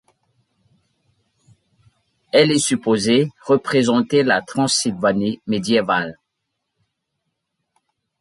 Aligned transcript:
Elle 2.31 2.49
est 2.49 2.57
supposée 2.57 3.29
représenter 3.45 4.23
la 4.23 4.41
Transylvanie 4.41 5.39
médiévale. 5.45 6.17